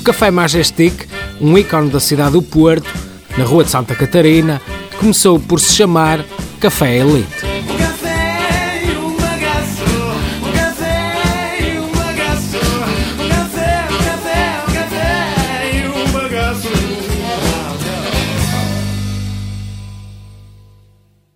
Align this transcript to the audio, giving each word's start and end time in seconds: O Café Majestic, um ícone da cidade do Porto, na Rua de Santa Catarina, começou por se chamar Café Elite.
O 0.00 0.02
Café 0.02 0.30
Majestic, 0.30 1.06
um 1.38 1.58
ícone 1.58 1.90
da 1.90 2.00
cidade 2.00 2.32
do 2.32 2.40
Porto, 2.40 2.90
na 3.36 3.44
Rua 3.44 3.64
de 3.64 3.70
Santa 3.70 3.94
Catarina, 3.94 4.58
começou 4.98 5.38
por 5.38 5.60
se 5.60 5.74
chamar 5.74 6.24
Café 6.58 6.96
Elite. 6.96 7.39